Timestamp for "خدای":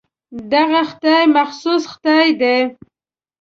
0.89-1.25, 1.91-2.27